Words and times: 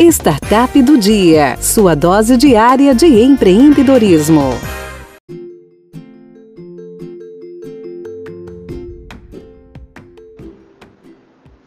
Startup 0.00 0.82
do 0.82 0.96
Dia, 0.96 1.56
sua 1.58 1.94
dose 1.94 2.36
diária 2.36 2.94
de 2.94 3.06
empreendedorismo. 3.06 4.52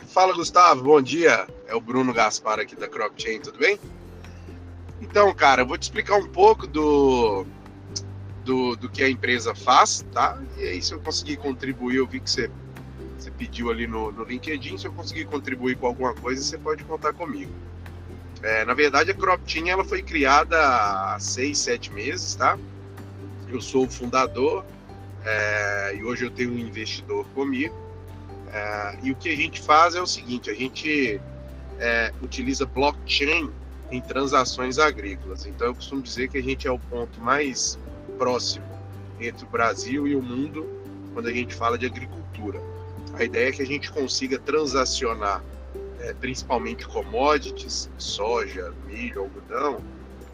Fala 0.08 0.34
Gustavo, 0.34 0.84
bom 0.84 1.02
dia. 1.02 1.48
É 1.68 1.76
o 1.76 1.80
Bruno 1.80 2.12
Gaspar 2.12 2.60
aqui 2.60 2.76
da 2.76 2.88
CropChain, 2.88 3.40
tudo 3.40 3.60
bem? 3.60 3.80
Então, 5.00 5.34
cara, 5.34 5.62
eu 5.62 5.68
vou 5.68 5.78
te 5.78 5.84
explicar 5.84 6.18
um 6.18 6.28
pouco 6.28 6.66
do, 6.66 7.46
do, 8.44 8.76
do 8.76 8.90
que 8.90 9.04
a 9.04 9.10
empresa 9.10 9.54
faz, 9.54 10.04
tá? 10.12 10.42
E 10.58 10.64
aí, 10.64 10.82
se 10.82 10.94
eu 10.94 11.00
conseguir 11.00 11.38
contribuir, 11.38 11.98
eu 11.98 12.08
vi 12.08 12.20
que 12.20 12.30
você, 12.30 12.50
você 13.18 13.30
pediu 13.30 13.70
ali 13.70 13.86
no, 13.86 14.12
no 14.12 14.24
LinkedIn, 14.24 14.78
se 14.78 14.88
eu 14.88 14.92
conseguir 14.92 15.26
contribuir 15.26 15.78
com 15.78 15.86
alguma 15.86 16.14
coisa, 16.14 16.42
você 16.42 16.58
pode 16.58 16.84
contar 16.84 17.14
comigo. 17.14 17.52
É, 18.46 18.64
na 18.64 18.76
verdade, 18.76 19.10
a 19.10 19.14
CropTeam 19.16 19.68
ela 19.70 19.84
foi 19.84 20.04
criada 20.04 20.56
há 20.56 21.20
seis, 21.20 21.58
sete 21.58 21.92
meses, 21.92 22.36
tá? 22.36 22.60
Eu 23.50 23.60
sou 23.60 23.86
o 23.86 23.90
fundador 23.90 24.64
é, 25.26 25.96
e 25.96 26.04
hoje 26.04 26.26
eu 26.26 26.30
tenho 26.30 26.52
um 26.52 26.60
investidor 26.60 27.26
comigo. 27.30 27.74
É, 28.54 29.00
e 29.02 29.12
o 29.12 29.16
que 29.16 29.30
a 29.30 29.36
gente 29.36 29.60
faz 29.60 29.96
é 29.96 30.02
o 30.02 30.06
seguinte: 30.06 30.52
a 30.52 30.54
gente 30.54 31.20
é, 31.80 32.14
utiliza 32.22 32.68
blockchain 32.68 33.50
em 33.90 34.00
transações 34.00 34.78
agrícolas. 34.78 35.48
Então, 35.48 35.66
eu 35.66 35.74
costumo 35.74 36.04
dizer 36.04 36.30
que 36.30 36.38
a 36.38 36.44
gente 36.44 36.68
é 36.68 36.72
o 36.72 36.78
ponto 36.78 37.20
mais 37.20 37.80
próximo 38.16 38.66
entre 39.20 39.44
o 39.44 39.50
Brasil 39.50 40.08
e 40.08 40.16
o 40.16 40.22
mundo 40.22 40.70
quando 41.16 41.30
a 41.30 41.34
gente 41.34 41.56
fala 41.56 41.80
de 41.80 41.88
agricultura. 41.88 42.62
A 43.16 43.24
ideia 43.24 43.50
é 43.50 43.52
que 43.52 43.64
a 43.64 43.66
gente 43.66 43.92
consiga 43.92 44.38
transacionar 44.38 45.44
é, 46.00 46.14
principalmente 46.14 46.88
commodities, 46.88 47.90
soja, 47.98 48.74
milho, 48.86 49.22
algodão, 49.22 49.82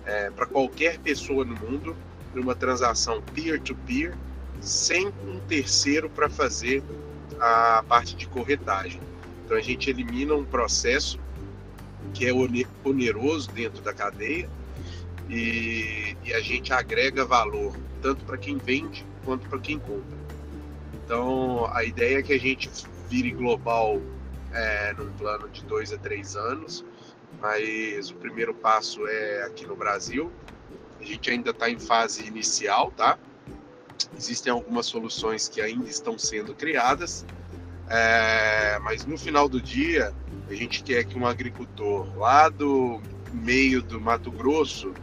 é, 0.05 0.29
para 0.31 0.45
qualquer 0.45 0.99
pessoa 0.99 1.45
no 1.45 1.55
mundo, 1.55 1.95
numa 2.33 2.55
transação 2.55 3.21
peer-to-peer, 3.33 4.11
-peer, 4.11 4.17
sem 4.61 5.07
um 5.07 5.39
terceiro 5.47 6.09
para 6.09 6.29
fazer 6.29 6.83
a 7.39 7.83
parte 7.87 8.15
de 8.15 8.27
corretagem. 8.27 9.01
Então 9.45 9.57
a 9.57 9.61
gente 9.61 9.89
elimina 9.89 10.33
um 10.35 10.45
processo 10.45 11.19
que 12.13 12.25
é 12.25 12.31
oneroso 12.83 13.51
dentro 13.51 13.81
da 13.81 13.93
cadeia 13.93 14.49
e, 15.29 16.15
e 16.23 16.33
a 16.33 16.39
gente 16.41 16.71
agrega 16.73 17.25
valor 17.25 17.75
tanto 18.01 18.23
para 18.25 18.37
quem 18.37 18.57
vende 18.57 19.05
quanto 19.23 19.47
para 19.47 19.59
quem 19.59 19.79
compra. 19.79 20.17
Então 20.93 21.69
a 21.73 21.83
ideia 21.83 22.19
é 22.19 22.21
que 22.21 22.33
a 22.33 22.39
gente 22.39 22.69
vire 23.09 23.31
global 23.31 24.01
é, 24.53 24.93
num 24.93 25.11
plano 25.13 25.49
de 25.49 25.63
dois 25.63 25.91
a 25.91 25.97
três 25.97 26.35
anos, 26.35 26.83
mas 27.39 28.09
o 28.11 28.15
primeiro 28.15 28.53
passo 28.53 29.07
é 29.07 29.43
aqui 29.43 29.65
no 29.65 29.75
Brasil. 29.75 30.31
A 30.99 31.03
gente 31.03 31.29
ainda 31.31 31.51
está 31.51 31.69
em 31.69 31.79
fase 31.79 32.25
inicial, 32.27 32.91
tá? 32.91 33.17
Existem 34.15 34.51
algumas 34.51 34.85
soluções 34.85 35.47
que 35.47 35.61
ainda 35.61 35.89
estão 35.89 36.17
sendo 36.17 36.53
criadas, 36.53 37.25
é, 37.89 38.77
mas 38.79 39.05
no 39.05 39.17
final 39.17 39.49
do 39.49 39.61
dia 39.61 40.13
a 40.49 40.53
gente 40.53 40.83
quer 40.83 41.03
que 41.05 41.17
um 41.17 41.25
agricultor 41.25 42.17
lá 42.17 42.49
do 42.49 43.01
meio 43.31 43.81
do 43.81 43.99
Mato 43.99 44.31
Grosso 44.31 44.93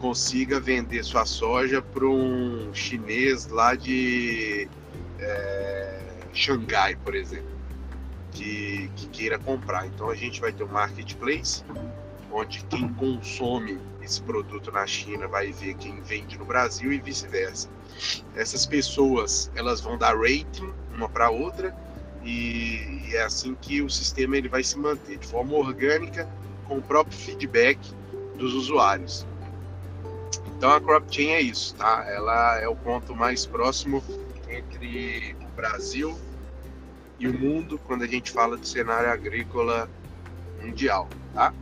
consiga 0.00 0.58
vender 0.58 1.04
sua 1.04 1.24
soja 1.24 1.80
para 1.80 2.06
um 2.06 2.72
chinês 2.74 3.46
lá 3.46 3.74
de 3.74 4.68
é, 5.18 6.00
Xangai, 6.32 6.96
por 6.96 7.14
exemplo 7.14 7.55
que, 8.36 8.90
que 8.96 9.08
queira 9.08 9.38
comprar. 9.38 9.86
Então 9.86 10.10
a 10.10 10.14
gente 10.14 10.40
vai 10.40 10.52
ter 10.52 10.64
um 10.64 10.68
marketplace 10.68 11.64
onde 12.30 12.62
quem 12.64 12.88
consome 12.94 13.80
esse 14.02 14.20
produto 14.20 14.70
na 14.70 14.86
China 14.86 15.26
vai 15.26 15.50
ver 15.52 15.74
quem 15.74 16.00
vende 16.02 16.38
no 16.38 16.44
Brasil 16.44 16.92
e 16.92 16.98
vice-versa. 16.98 17.68
Essas 18.34 18.66
pessoas 18.66 19.50
elas 19.54 19.80
vão 19.80 19.96
dar 19.96 20.14
rating 20.16 20.70
uma 20.94 21.08
para 21.08 21.30
outra 21.30 21.74
e, 22.22 23.10
é 23.12 23.22
assim 23.22 23.54
que 23.54 23.80
o 23.80 23.88
sistema 23.88 24.36
ele 24.36 24.48
vai 24.48 24.62
se 24.62 24.76
manter 24.76 25.16
de 25.16 25.26
forma 25.26 25.54
orgânica 25.54 26.28
com 26.66 26.78
o 26.78 26.82
próprio 26.82 27.16
feedback 27.16 27.78
dos 28.36 28.52
usuários. 28.52 29.26
Então 30.56 30.70
a 30.70 30.80
CropChain 30.80 31.30
é 31.30 31.40
isso, 31.40 31.74
tá? 31.76 32.04
Ela 32.08 32.60
é 32.60 32.68
o 32.68 32.76
ponto 32.76 33.14
mais 33.14 33.46
próximo 33.46 34.02
entre 34.48 35.36
o 35.40 35.56
Brasil 35.56 36.18
e 37.18 37.28
o 37.28 37.38
mundo 37.38 37.78
quando 37.86 38.02
a 38.02 38.06
gente 38.06 38.30
fala 38.30 38.56
de 38.56 38.68
cenário 38.68 39.10
agrícola 39.10 39.88
mundial, 40.62 41.08
tá? 41.32 41.52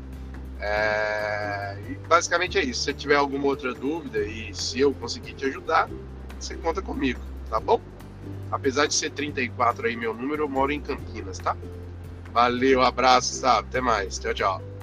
É, 0.61 1.77
e 1.89 1.95
basicamente 2.09 2.59
é 2.59 2.65
isso. 2.65 2.85
Se 2.85 2.95
tiver 2.95 3.17
alguma 3.17 3.47
outra 3.47 3.75
dúvida 3.75 4.19
e 4.21 4.55
se 4.55 4.81
eu 4.81 4.93
conseguir 4.95 5.35
te 5.35 5.45
ajudar, 5.45 5.89
você 6.39 6.57
conta 6.57 6.81
comigo, 6.81 7.21
tá 7.51 7.61
bom? 7.61 7.81
Apesar 8.51 8.87
de 8.87 8.95
ser 8.95 9.11
34 9.11 9.87
aí 9.87 9.97
meu 9.97 10.15
número, 10.15 10.45
eu 10.45 10.49
moro 10.49 10.73
em 10.73 10.81
Campinas, 10.81 11.39
tá? 11.39 11.57
Valeu, 12.33 12.83
abraço, 12.83 13.35
sabe? 13.35 13.69
Até 13.69 13.81
mais. 13.81 14.19
Tchau, 14.19 14.35
tchau. 14.35 14.74